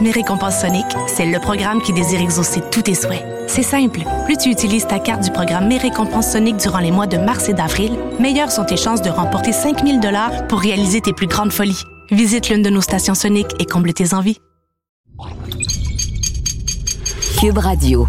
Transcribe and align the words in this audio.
Mes 0.00 0.10
récompenses 0.10 0.60
Sonic, 0.60 0.86
c'est 1.06 1.26
le 1.26 1.38
programme 1.38 1.80
qui 1.80 1.92
désire 1.92 2.20
exaucer 2.20 2.60
tous 2.70 2.82
tes 2.82 2.94
souhaits. 2.94 3.24
C'est 3.46 3.62
simple. 3.62 4.00
Plus 4.24 4.36
tu 4.36 4.50
utilises 4.50 4.86
ta 4.86 4.98
carte 4.98 5.22
du 5.22 5.30
programme 5.30 5.68
Mes 5.68 5.78
récompenses 5.78 6.32
Sonic 6.32 6.56
durant 6.56 6.80
les 6.80 6.90
mois 6.90 7.06
de 7.06 7.16
mars 7.16 7.48
et 7.48 7.54
d'avril, 7.54 7.92
meilleures 8.18 8.50
sont 8.50 8.64
tes 8.64 8.76
chances 8.76 9.02
de 9.02 9.10
remporter 9.10 9.52
5000 9.52 10.00
dollars 10.00 10.46
pour 10.48 10.60
réaliser 10.60 11.00
tes 11.00 11.12
plus 11.12 11.26
grandes 11.26 11.52
folies. 11.52 11.82
Visite 12.10 12.48
l'une 12.48 12.62
de 12.62 12.70
nos 12.70 12.80
stations 12.80 13.14
Sonic 13.14 13.46
et 13.60 13.66
comble 13.66 13.92
tes 13.92 14.14
envies. 14.14 14.38
Cube 17.40 17.58
Radio. 17.58 18.08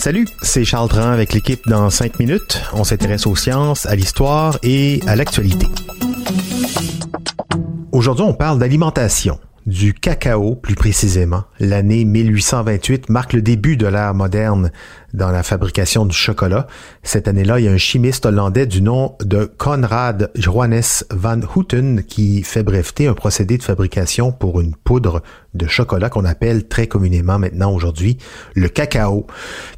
Salut, 0.00 0.26
c'est 0.42 0.64
Charles 0.64 0.88
Dran 0.88 1.10
avec 1.10 1.32
l'équipe 1.32 1.66
dans 1.68 1.90
5 1.90 2.18
minutes. 2.18 2.62
On 2.72 2.84
s'intéresse 2.84 3.26
aux 3.26 3.36
sciences, 3.36 3.86
à 3.86 3.94
l'histoire 3.94 4.58
et 4.62 5.00
à 5.06 5.16
l'actualité. 5.16 5.66
Aujourd'hui, 7.92 8.24
on 8.24 8.34
parle 8.34 8.58
d'alimentation 8.58 9.38
du 9.68 9.92
cacao 9.92 10.54
plus 10.54 10.74
précisément. 10.74 11.44
L'année 11.60 12.06
1828 12.06 13.10
marque 13.10 13.34
le 13.34 13.42
début 13.42 13.76
de 13.76 13.86
l'ère 13.86 14.14
moderne 14.14 14.72
dans 15.14 15.30
la 15.30 15.42
fabrication 15.42 16.04
du 16.06 16.14
chocolat. 16.14 16.66
Cette 17.02 17.28
année-là, 17.28 17.60
il 17.60 17.64
y 17.64 17.68
a 17.68 17.72
un 17.72 17.78
chimiste 17.78 18.26
hollandais 18.26 18.66
du 18.66 18.82
nom 18.82 19.16
de 19.20 19.44
Conrad 19.44 20.30
Johannes 20.34 21.04
van 21.10 21.40
Houten 21.54 22.02
qui 22.04 22.42
fait 22.42 22.62
breveter 22.62 23.06
un 23.06 23.14
procédé 23.14 23.58
de 23.58 23.62
fabrication 23.62 24.32
pour 24.32 24.60
une 24.60 24.74
poudre 24.74 25.22
de 25.54 25.66
chocolat 25.66 26.10
qu'on 26.10 26.24
appelle 26.24 26.68
très 26.68 26.86
communément 26.86 27.38
maintenant 27.38 27.72
aujourd'hui 27.72 28.18
le 28.54 28.68
cacao. 28.68 29.26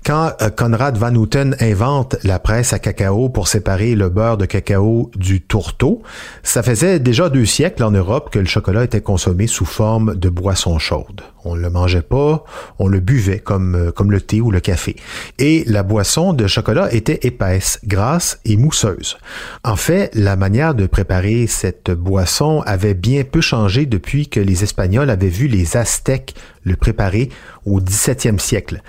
Quand 0.04 0.32
euh, 0.42 0.50
Conrad 0.50 0.96
van 0.98 1.14
Houten 1.14 1.56
invente 1.60 2.16
la 2.24 2.38
presse 2.38 2.72
à 2.72 2.78
cacao 2.78 3.28
pour 3.28 3.48
séparer 3.48 3.94
le 3.94 4.08
beurre 4.08 4.36
de 4.36 4.46
cacao 4.46 5.10
du 5.16 5.40
tourteau, 5.40 6.02
ça 6.42 6.62
faisait 6.62 6.98
déjà 6.98 7.28
deux 7.28 7.46
siècles 7.46 7.84
en 7.84 7.92
Europe 7.92 8.30
que 8.30 8.38
le 8.38 8.46
chocolat 8.46 8.84
était 8.84 9.00
consommé 9.00 9.46
sous 9.46 9.64
forme 9.64 10.16
de 10.16 10.28
boisson 10.28 10.78
chaude. 10.78 11.22
On 11.44 11.54
le 11.54 11.70
mangeait 11.70 12.02
pas, 12.02 12.44
on 12.78 12.86
le 12.86 13.00
buvait 13.00 13.38
comme, 13.38 13.74
euh, 13.74 13.92
comme 13.92 14.10
le 14.10 14.20
thé 14.20 14.40
ou 14.40 14.50
le 14.50 14.60
café. 14.60 14.96
Et 15.38 15.64
la 15.66 15.82
boisson 15.82 16.32
de 16.32 16.46
chocolat 16.46 16.92
était 16.92 17.20
épaisse, 17.22 17.78
grasse 17.84 18.40
et 18.44 18.56
mousseuse. 18.56 19.18
En 19.64 19.76
fait, 19.76 20.10
la 20.14 20.36
manière 20.36 20.74
de 20.74 20.86
préparer 20.86 21.46
cette 21.46 21.90
boisson 21.90 22.62
avait 22.66 22.94
bien 22.94 23.24
peu 23.24 23.40
changé 23.40 23.86
depuis 23.86 24.28
que 24.28 24.40
les 24.40 24.62
Espagnols 24.62 25.10
avaient 25.10 25.28
vu 25.28 25.46
les 25.46 25.76
Aztèques 25.76 26.34
le 26.64 26.76
préparer 26.76 27.30
au 27.64 27.80
17e 27.80 28.38
siècle. 28.38 28.82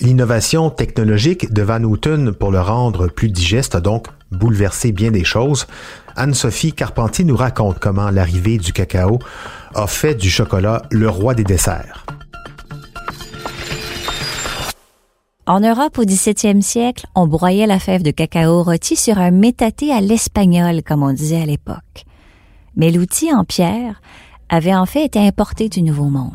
L'innovation 0.00 0.70
technologique 0.70 1.52
de 1.52 1.62
Van 1.62 1.82
Houten 1.82 2.32
pour 2.32 2.50
le 2.50 2.60
rendre 2.60 3.08
plus 3.08 3.28
digeste 3.28 3.74
a 3.74 3.80
donc 3.80 4.06
bouleversé 4.30 4.92
bien 4.92 5.10
des 5.10 5.24
choses. 5.24 5.66
Anne-Sophie 6.16 6.72
Carpentier 6.72 7.24
nous 7.24 7.36
raconte 7.36 7.78
comment 7.78 8.10
l'arrivée 8.10 8.58
du 8.58 8.72
cacao 8.72 9.18
a 9.74 9.86
fait 9.86 10.14
du 10.14 10.30
chocolat 10.30 10.82
le 10.90 11.08
roi 11.08 11.34
des 11.34 11.44
desserts. 11.44 12.05
En 15.48 15.60
Europe, 15.60 15.98
au 15.98 16.04
XVIIe 16.04 16.60
siècle, 16.60 17.06
on 17.14 17.28
broyait 17.28 17.68
la 17.68 17.78
fève 17.78 18.02
de 18.02 18.10
cacao 18.10 18.64
rôti 18.64 18.96
sur 18.96 19.18
un 19.18 19.30
métaté 19.30 19.92
à 19.92 20.00
l'espagnol, 20.00 20.82
comme 20.82 21.04
on 21.04 21.12
disait 21.12 21.40
à 21.40 21.46
l'époque. 21.46 22.04
Mais 22.74 22.90
l'outil 22.90 23.32
en 23.32 23.44
pierre 23.44 24.02
avait 24.48 24.74
en 24.74 24.86
fait 24.86 25.04
été 25.04 25.20
importé 25.20 25.68
du 25.68 25.82
Nouveau 25.82 26.08
Monde. 26.08 26.32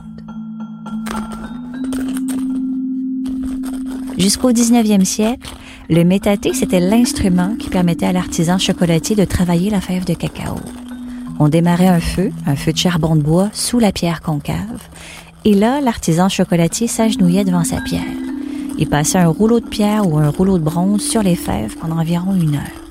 Jusqu'au 4.18 4.54
19e 4.54 5.04
siècle, 5.04 5.56
le 5.90 6.06
métaté, 6.06 6.54
c'était 6.54 6.80
l'instrument 6.80 7.58
qui 7.60 7.70
permettait 7.70 8.06
à 8.06 8.14
l'artisan 8.14 8.60
chocolatier 8.60 9.18
de 9.18 9.26
travailler 9.26 9.70
la 9.70 9.82
fève 9.82 10.06
de 10.06 10.14
cacao. 10.14 10.56
On 11.38 11.50
démarrait 11.50 11.88
un 11.88 12.00
feu, 12.00 12.32
un 12.46 12.56
feu 12.56 12.72
de 12.72 12.78
charbon 12.78 13.18
de 13.18 13.22
bois, 13.22 13.50
sous 13.52 13.80
la 13.80 13.92
pierre 13.92 14.22
concave, 14.22 14.88
et 15.44 15.54
là, 15.54 15.82
l'artisan 15.82 16.30
chocolatier 16.30 16.88
s'agenouillait 16.88 17.44
devant 17.44 17.66
sa 17.66 17.82
pierre. 17.82 18.21
Il 18.82 18.90
passait 18.90 19.20
un 19.20 19.28
rouleau 19.28 19.60
de 19.60 19.68
pierre 19.68 20.12
ou 20.12 20.18
un 20.18 20.32
rouleau 20.32 20.58
de 20.58 20.64
bronze 20.64 21.04
sur 21.04 21.22
les 21.22 21.36
fèves 21.36 21.78
pendant 21.78 22.00
environ 22.00 22.34
une 22.34 22.56
heure. 22.56 22.82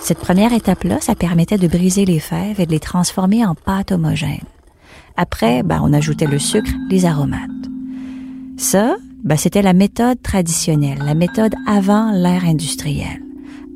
Cette 0.00 0.16
première 0.16 0.54
étape-là, 0.54 1.02
ça 1.02 1.14
permettait 1.14 1.58
de 1.58 1.68
briser 1.68 2.06
les 2.06 2.18
fèves 2.18 2.58
et 2.58 2.64
de 2.64 2.70
les 2.70 2.80
transformer 2.80 3.44
en 3.44 3.54
pâte 3.54 3.92
homogène. 3.92 4.46
Après, 5.18 5.62
ben, 5.62 5.82
on 5.82 5.92
ajoutait 5.92 6.26
le 6.26 6.38
sucre, 6.38 6.70
les 6.88 7.04
aromates. 7.04 7.50
Ça, 8.56 8.96
ben, 9.22 9.36
c'était 9.36 9.60
la 9.60 9.74
méthode 9.74 10.22
traditionnelle, 10.22 11.02
la 11.04 11.14
méthode 11.14 11.54
avant 11.66 12.10
l'ère 12.10 12.46
industrielle, 12.46 13.22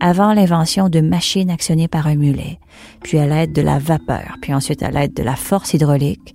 avant 0.01 0.33
l'invention 0.33 0.89
de 0.89 1.03
machines 1.03 1.51
actionnées 1.51 1.89
par 1.89 2.07
un 2.07 2.17
mulet, 2.17 2.59
puis 3.03 3.19
à 3.19 3.27
l'aide 3.27 3.53
de 3.53 3.61
la 3.61 3.79
vapeur, 3.79 4.39
puis 4.41 4.55
ensuite 4.55 4.83
à 4.83 4.91
l'aide 4.91 5.13
de 5.13 5.23
la 5.23 5.37
force 5.37 5.75
hydraulique, 5.75 6.35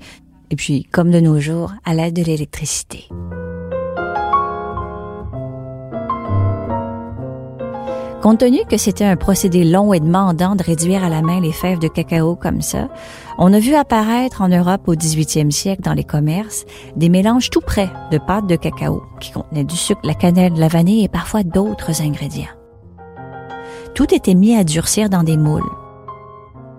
et 0.51 0.55
puis, 0.55 0.83
comme 0.91 1.09
de 1.09 1.19
nos 1.19 1.39
jours, 1.39 1.73
à 1.85 1.95
l'aide 1.95 2.13
de 2.13 2.23
l'électricité. 2.23 3.09
Compte 8.25 8.39
tenu 8.39 8.65
que 8.67 8.77
c'était 8.77 9.05
un 9.05 9.17
procédé 9.17 9.63
long 9.63 9.93
et 9.93 9.99
demandant 9.99 10.55
de 10.55 10.63
réduire 10.63 11.03
à 11.03 11.09
la 11.09 11.21
main 11.21 11.39
les 11.39 11.51
fèves 11.51 11.77
de 11.77 11.87
cacao 11.87 12.35
comme 12.35 12.63
ça, 12.63 12.87
on 13.37 13.53
a 13.53 13.59
vu 13.59 13.75
apparaître 13.75 14.41
en 14.41 14.47
Europe 14.47 14.87
au 14.87 14.95
18e 14.95 15.51
siècle 15.51 15.83
dans 15.83 15.93
les 15.93 16.03
commerces 16.03 16.65
des 16.95 17.09
mélanges 17.09 17.51
tout 17.51 17.61
prêts 17.61 17.91
de 18.11 18.17
pâte 18.17 18.47
de 18.47 18.55
cacao 18.55 19.03
qui 19.19 19.31
contenaient 19.31 19.63
du 19.63 19.75
sucre, 19.75 20.01
la 20.03 20.15
cannelle, 20.15 20.53
la 20.55 20.69
vanille 20.69 21.03
et 21.03 21.07
parfois 21.07 21.43
d'autres 21.43 22.01
ingrédients. 22.01 22.49
Tout 23.93 24.11
était 24.11 24.33
mis 24.33 24.55
à 24.55 24.63
durcir 24.63 25.07
dans 25.07 25.21
des 25.21 25.37
moules. 25.37 25.61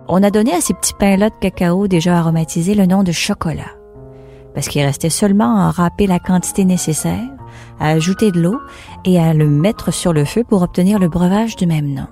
On 0.09 0.25
a 0.25 0.33
donné 0.33 0.53
à 0.53 0.61
ces 0.61 0.75
petits 0.75 0.95
pains-là 0.99 1.31
de 1.31 1.37
cacao 1.41 1.87
déjà 1.87 2.19
aromatisés 2.19 2.75
le 2.75 2.87
nom 2.87 3.05
de 3.05 3.13
chocolat, 3.13 3.71
parce 4.53 4.67
qu'il 4.67 4.83
restait 4.83 5.11
seulement 5.11 5.59
à 5.59 5.71
râper 5.71 6.09
la 6.09 6.19
quantité 6.19 6.65
nécessaire 6.65 7.36
à 7.81 7.89
ajouter 7.89 8.31
de 8.31 8.41
l'eau 8.41 8.59
et 9.05 9.21
à 9.21 9.35
le 9.35 9.49
mettre 9.49 9.93
sur 9.93 10.13
le 10.13 10.25
feu 10.25 10.45
pour 10.45 10.63
obtenir 10.63 10.99
le 10.99 11.09
breuvage 11.09 11.57
du 11.57 11.67
même 11.67 11.93
nom. 11.93 12.07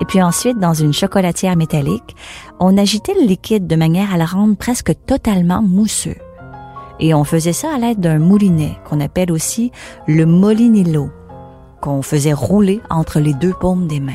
Et 0.00 0.04
puis 0.04 0.22
ensuite, 0.22 0.58
dans 0.58 0.74
une 0.74 0.92
chocolatière 0.92 1.56
métallique, 1.56 2.16
on 2.58 2.76
agitait 2.76 3.14
le 3.14 3.26
liquide 3.26 3.66
de 3.66 3.76
manière 3.76 4.12
à 4.12 4.18
le 4.18 4.24
rendre 4.24 4.56
presque 4.56 4.92
totalement 5.06 5.62
mousseux. 5.62 6.16
Et 7.00 7.14
on 7.14 7.24
faisait 7.24 7.52
ça 7.52 7.74
à 7.74 7.78
l'aide 7.78 8.00
d'un 8.00 8.18
moulinet, 8.18 8.76
qu'on 8.84 9.00
appelle 9.00 9.32
aussi 9.32 9.72
le 10.06 10.26
molinillo, 10.26 11.10
qu'on 11.80 12.02
faisait 12.02 12.32
rouler 12.32 12.80
entre 12.90 13.20
les 13.20 13.34
deux 13.34 13.52
paumes 13.52 13.86
des 13.86 14.00
mains. 14.00 14.12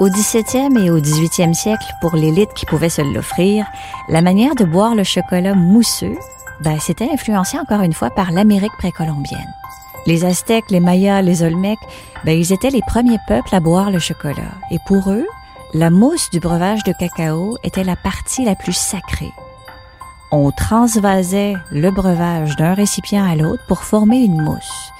Au 0.00 0.08
17e 0.08 0.82
et 0.82 0.90
au 0.90 0.98
18e 0.98 1.52
siècle, 1.52 1.92
pour 2.00 2.16
l'élite 2.16 2.54
qui 2.54 2.64
pouvait 2.64 2.88
se 2.88 3.02
l'offrir, 3.02 3.66
la 4.08 4.22
manière 4.22 4.54
de 4.54 4.64
boire 4.64 4.94
le 4.94 5.04
chocolat 5.04 5.52
mousseux, 5.52 6.16
ben, 6.62 6.80
c'était 6.80 7.10
influencé 7.12 7.58
encore 7.58 7.82
une 7.82 7.92
fois 7.92 8.08
par 8.08 8.32
l'Amérique 8.32 8.78
précolombienne. 8.78 9.52
Les 10.06 10.24
Aztèques, 10.24 10.70
les 10.70 10.80
Mayas, 10.80 11.20
les 11.20 11.42
Olmecs, 11.42 11.78
ben, 12.24 12.32
ils 12.32 12.50
étaient 12.50 12.70
les 12.70 12.80
premiers 12.80 13.18
peuples 13.28 13.54
à 13.54 13.60
boire 13.60 13.90
le 13.90 13.98
chocolat. 13.98 14.54
Et 14.70 14.78
pour 14.86 15.10
eux, 15.10 15.26
la 15.74 15.90
mousse 15.90 16.30
du 16.30 16.40
breuvage 16.40 16.82
de 16.84 16.94
cacao 16.98 17.58
était 17.62 17.84
la 17.84 17.94
partie 17.94 18.46
la 18.46 18.54
plus 18.54 18.72
sacrée. 18.72 19.34
On 20.32 20.50
transvasait 20.50 21.56
le 21.70 21.90
breuvage 21.90 22.56
d'un 22.56 22.72
récipient 22.72 23.30
à 23.30 23.36
l'autre 23.36 23.64
pour 23.68 23.84
former 23.84 24.20
une 24.20 24.40
mousse. 24.40 24.92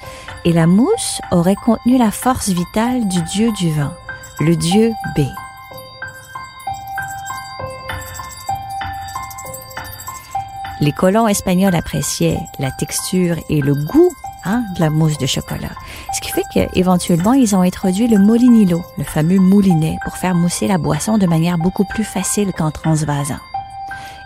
Et 0.45 0.53
la 0.53 0.67
mousse 0.67 1.21
aurait 1.31 1.55
contenu 1.55 1.97
la 1.97 2.11
force 2.11 2.49
vitale 2.49 3.07
du 3.07 3.23
dieu 3.23 3.51
du 3.53 3.71
vent 3.71 3.93
le 4.41 4.55
dieu 4.55 4.91
B. 5.15 5.19
Les 10.79 10.91
colons 10.91 11.27
espagnols 11.27 11.75
appréciaient 11.75 12.39
la 12.57 12.71
texture 12.71 13.35
et 13.49 13.61
le 13.61 13.75
goût 13.75 14.11
hein, 14.43 14.63
de 14.75 14.79
la 14.79 14.89
mousse 14.89 15.19
de 15.19 15.27
chocolat. 15.27 15.75
Ce 16.15 16.21
qui 16.21 16.31
fait 16.31 16.43
qu'éventuellement, 16.51 17.33
ils 17.33 17.55
ont 17.55 17.61
introduit 17.61 18.07
le 18.07 18.17
molinillo, 18.17 18.83
le 18.97 19.03
fameux 19.03 19.37
moulinet, 19.37 19.97
pour 20.03 20.17
faire 20.17 20.33
mousser 20.33 20.67
la 20.67 20.79
boisson 20.79 21.19
de 21.19 21.27
manière 21.27 21.59
beaucoup 21.59 21.85
plus 21.85 22.03
facile 22.03 22.51
qu'en 22.51 22.71
transvasant. 22.71 23.39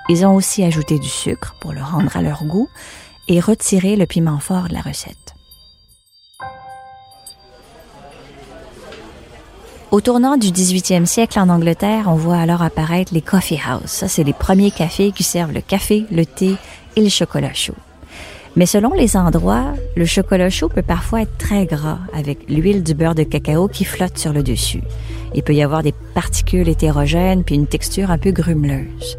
Ils 0.07 0.25
ont 0.25 0.33
aussi 0.33 0.63
ajouté 0.63 0.97
du 0.97 1.09
sucre 1.09 1.56
pour 1.59 1.73
le 1.73 1.83
rendre 1.83 2.15
à 2.15 2.21
leur 2.21 2.45
goût 2.45 2.69
et 3.27 3.41
retiré 3.41 3.97
le 3.97 4.06
piment 4.06 4.39
fort 4.39 4.69
de 4.69 4.75
la 4.75 4.81
recette. 4.81 5.34
Au 9.95 10.01
tournant 10.01 10.36
du 10.36 10.47
18e 10.47 11.06
siècle 11.06 11.39
en 11.39 11.47
Angleterre, 11.47 12.07
on 12.09 12.15
voit 12.15 12.36
alors 12.36 12.62
apparaître 12.62 13.13
les 13.13 13.21
coffee 13.21 13.62
houses. 13.65 13.89
Ça, 13.89 14.09
c'est 14.09 14.25
les 14.25 14.33
premiers 14.33 14.69
cafés 14.69 15.13
qui 15.13 15.24
servent 15.24 15.53
le 15.53 15.62
café, 15.62 16.03
le 16.12 16.25
thé 16.25 16.57
et 16.97 17.01
le 17.01 17.07
chocolat 17.07 17.53
chaud. 17.53 17.77
Mais 18.57 18.65
selon 18.65 18.92
les 18.92 19.15
endroits, 19.15 19.71
le 19.95 20.06
chocolat 20.06 20.50
chaud 20.50 20.68
peut 20.68 20.81
parfois 20.81 21.21
être 21.21 21.38
très 21.38 21.65
gras 21.65 22.00
avec 22.13 22.39
l'huile 22.50 22.83
du 22.83 22.94
beurre 22.94 23.15
de 23.15 23.24
cacao 23.24 23.69
qui 23.69 23.86
flotte 23.86 24.18
sur 24.18 24.33
le 24.33 24.44
dessus. 24.44 24.81
Il 25.33 25.44
peut 25.44 25.56
y 25.56 25.63
avoir 25.63 25.81
des 25.81 25.94
particules 26.13 26.68
hétérogènes 26.68 27.45
puis 27.45 27.56
une 27.56 27.68
texture 27.68 28.12
un 28.12 28.18
peu 28.18 28.31
grumeleuse. 28.31 29.18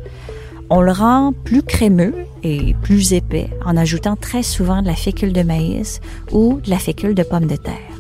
On 0.69 0.83
le 0.83 0.93
rend 0.93 1.33
plus 1.33 1.63
crémeux 1.63 2.13
et 2.43 2.75
plus 2.83 3.15
épais 3.15 3.49
en 3.65 3.79
ajoutant 3.79 4.17
très 4.17 4.43
souvent 4.43 4.83
de 4.83 4.89
la 4.89 4.95
fécule 4.95 5.33
de 5.33 5.43
maïs 5.43 6.03
ou 6.33 6.61
de 6.61 6.69
la 6.69 6.79
fécule 6.79 7.15
de 7.15 7.23
pomme 7.23 7.47
de 7.47 7.57
terre. 7.57 7.96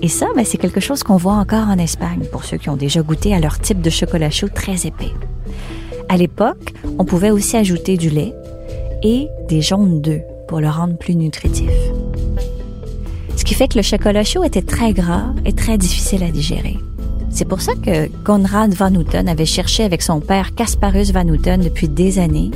Et 0.00 0.08
ça, 0.08 0.26
ben, 0.36 0.44
c'est 0.44 0.58
quelque 0.58 0.80
chose 0.80 1.02
qu'on 1.02 1.16
voit 1.16 1.34
encore 1.34 1.68
en 1.68 1.78
Espagne 1.78 2.24
pour 2.30 2.44
ceux 2.44 2.56
qui 2.56 2.70
ont 2.70 2.76
déjà 2.76 3.02
goûté 3.02 3.34
à 3.34 3.40
leur 3.40 3.58
type 3.58 3.80
de 3.80 3.90
chocolat 3.90 4.30
chaud 4.30 4.48
très 4.48 4.86
épais. 4.86 5.12
À 6.08 6.16
l'époque, 6.16 6.72
on 6.98 7.04
pouvait 7.04 7.30
aussi 7.30 7.56
ajouter 7.56 7.96
du 7.96 8.08
lait 8.08 8.32
et 9.02 9.28
des 9.48 9.60
jaunes 9.60 10.00
d'œufs 10.00 10.22
pour 10.46 10.60
le 10.60 10.68
rendre 10.68 10.96
plus 10.96 11.16
nutritif. 11.16 11.70
Ce 13.36 13.44
qui 13.44 13.54
fait 13.54 13.68
que 13.68 13.76
le 13.76 13.82
chocolat 13.82 14.24
chaud 14.24 14.44
était 14.44 14.62
très 14.62 14.92
gras 14.92 15.34
et 15.44 15.52
très 15.52 15.78
difficile 15.78 16.22
à 16.22 16.30
digérer. 16.30 16.78
C'est 17.38 17.44
pour 17.44 17.60
ça 17.60 17.74
que 17.76 18.08
Conrad 18.24 18.74
Van 18.74 18.92
Houten 18.92 19.28
avait 19.28 19.46
cherché 19.46 19.84
avec 19.84 20.02
son 20.02 20.18
père 20.18 20.56
Casparus 20.56 21.12
Van 21.12 21.24
Houten 21.28 21.60
depuis 21.60 21.88
des 21.88 22.18
années 22.18 22.50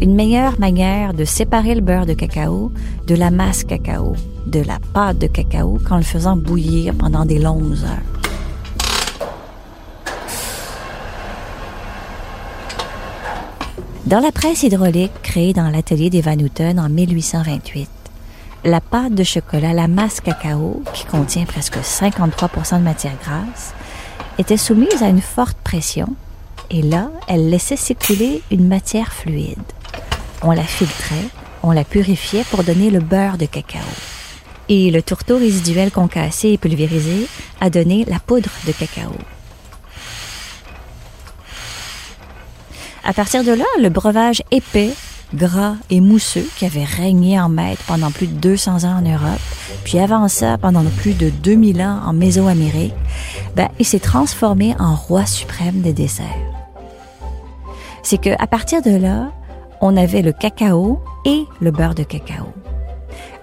une 0.00 0.14
meilleure 0.14 0.60
manière 0.60 1.12
de 1.12 1.24
séparer 1.24 1.74
le 1.74 1.80
beurre 1.80 2.06
de 2.06 2.12
cacao 2.12 2.70
de 3.08 3.16
la 3.16 3.32
masse 3.32 3.64
cacao, 3.64 4.14
de 4.46 4.60
la 4.60 4.78
pâte 4.94 5.18
de 5.18 5.26
cacao 5.26 5.80
qu'en 5.84 5.96
le 5.96 6.04
faisant 6.04 6.36
bouillir 6.36 6.94
pendant 6.94 7.24
des 7.24 7.40
longues 7.40 7.78
heures. 7.82 8.22
Dans 14.06 14.20
la 14.20 14.30
presse 14.30 14.62
hydraulique 14.62 15.20
créée 15.24 15.52
dans 15.52 15.68
l'atelier 15.68 16.10
des 16.10 16.20
Van 16.20 16.38
Houten 16.38 16.78
en 16.78 16.88
1828, 16.88 17.90
la 18.64 18.80
pâte 18.80 19.14
de 19.14 19.24
chocolat, 19.24 19.72
la 19.72 19.88
masse 19.88 20.20
cacao, 20.20 20.84
qui 20.94 21.06
contient 21.06 21.44
presque 21.44 21.78
53% 21.78 22.78
de 22.78 22.84
matière 22.84 23.16
grasse, 23.20 23.74
était 24.38 24.56
soumise 24.56 25.02
à 25.02 25.08
une 25.08 25.20
forte 25.20 25.58
pression 25.58 26.08
et 26.70 26.82
là, 26.82 27.10
elle 27.28 27.50
laissait 27.50 27.76
s'écouler 27.76 28.42
une 28.50 28.68
matière 28.68 29.12
fluide. 29.12 29.58
On 30.42 30.52
la 30.52 30.62
filtrait, 30.62 31.28
on 31.62 31.72
la 31.72 31.84
purifiait 31.84 32.44
pour 32.50 32.62
donner 32.62 32.90
le 32.90 33.00
beurre 33.00 33.38
de 33.38 33.46
cacao. 33.46 33.80
Et 34.68 34.90
le 34.90 35.02
tourteau 35.02 35.38
résiduel 35.38 35.90
concassé 35.90 36.50
et 36.50 36.58
pulvérisé 36.58 37.26
a 37.60 37.70
donné 37.70 38.04
la 38.06 38.18
poudre 38.18 38.50
de 38.66 38.72
cacao. 38.72 39.12
À 43.02 43.14
partir 43.14 43.42
de 43.42 43.52
là, 43.52 43.64
le 43.80 43.88
breuvage 43.88 44.42
épais 44.50 44.90
gras 45.34 45.74
et 45.90 46.00
mousseux 46.00 46.46
qui 46.56 46.64
avait 46.64 46.84
régné 46.84 47.40
en 47.40 47.48
maître 47.48 47.82
pendant 47.86 48.10
plus 48.10 48.26
de 48.26 48.34
200 48.34 48.84
ans 48.84 48.98
en 48.98 49.02
Europe, 49.02 49.40
puis 49.84 49.98
avant 49.98 50.28
ça 50.28 50.58
pendant 50.58 50.84
plus 50.84 51.14
de 51.14 51.30
2000 51.30 51.82
ans 51.82 52.00
en 52.06 52.12
Mésoamérique, 52.12 52.94
ben, 53.54 53.68
il 53.78 53.84
s'est 53.84 53.98
transformé 53.98 54.74
en 54.78 54.94
roi 54.94 55.26
suprême 55.26 55.80
des 55.80 55.92
desserts. 55.92 56.24
C'est 58.02 58.18
que 58.18 58.30
à 58.38 58.46
partir 58.46 58.82
de 58.82 58.96
là, 58.96 59.30
on 59.80 59.96
avait 59.96 60.22
le 60.22 60.32
cacao 60.32 61.00
et 61.24 61.44
le 61.60 61.70
beurre 61.70 61.94
de 61.94 62.02
cacao. 62.02 62.46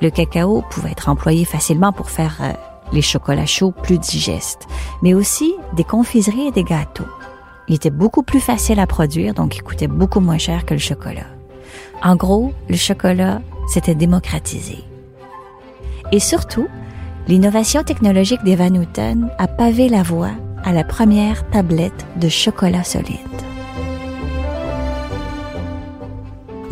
Le 0.01 0.09
cacao 0.09 0.63
pouvait 0.69 0.91
être 0.91 1.09
employé 1.09 1.45
facilement 1.45 1.91
pour 1.91 2.09
faire 2.09 2.37
euh, 2.41 2.51
les 2.91 3.01
chocolats 3.01 3.45
chauds 3.45 3.71
plus 3.71 3.99
digestes, 3.99 4.67
mais 5.01 5.13
aussi 5.13 5.53
des 5.75 5.83
confiseries 5.83 6.47
et 6.47 6.51
des 6.51 6.63
gâteaux. 6.63 7.05
Il 7.67 7.75
était 7.75 7.89
beaucoup 7.89 8.21
plus 8.21 8.39
facile 8.39 8.79
à 8.79 8.87
produire, 8.87 9.33
donc 9.33 9.55
il 9.55 9.63
coûtait 9.63 9.87
beaucoup 9.87 10.19
moins 10.19 10.37
cher 10.37 10.65
que 10.65 10.73
le 10.73 10.79
chocolat. 10.79 11.25
En 12.05 12.15
gros, 12.15 12.53
le 12.69 12.75
chocolat 12.75 13.41
s'était 13.67 13.95
démocratisé. 13.95 14.77
Et 16.11 16.19
surtout, 16.19 16.67
l'innovation 17.27 17.81
technologique 17.81 18.43
des 18.43 18.55
Van 18.55 18.75
Houten 18.75 19.27
a 19.39 19.47
pavé 19.47 19.89
la 19.89 20.03
voie 20.03 20.33
à 20.63 20.71
la 20.71 20.83
première 20.83 21.49
tablette 21.49 22.05
de 22.17 22.29
chocolat 22.29 22.83
solide. 22.83 23.34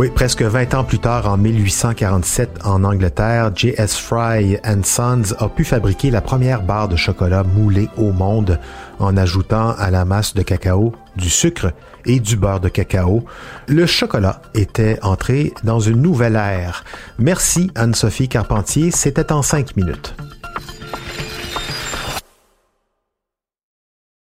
Presque 0.10 0.42
20 0.42 0.74
ans 0.74 0.84
plus 0.84 1.00
tard, 1.00 1.28
en 1.28 1.38
1847, 1.38 2.60
en 2.66 2.84
Angleterre, 2.84 3.52
J.S. 3.56 3.98
Fry 3.98 4.58
Sons 4.84 5.34
a 5.40 5.48
pu 5.50 5.64
fabriquer 5.64 6.12
la 6.12 6.22
première 6.22 6.62
barre 6.62 6.88
de 6.88 6.96
chocolat 6.96 7.44
moulée 7.44 7.90
au 7.98 8.12
monde 8.12 8.60
en 9.00 9.16
ajoutant 9.18 9.76
à 9.78 9.92
la 9.92 10.06
masse 10.06 10.34
de 10.34 10.42
cacao 10.42 10.94
du 11.16 11.30
sucre 11.30 11.74
et 12.06 12.20
du 12.20 12.36
beurre 12.36 12.60
de 12.60 12.70
cacao. 12.70 13.24
Le 13.68 13.86
chocolat 13.86 14.42
était 14.54 15.00
entré 15.04 15.54
dans 15.64 15.80
une 15.80 16.02
nouvelle 16.02 16.36
ère. 16.36 16.84
Merci 17.18 17.72
Anne-Sophie 17.76 18.30
Carpentier, 18.30 18.92
c'était 18.92 19.32
en 19.32 19.42
cinq 19.42 19.76
minutes. 19.76 20.16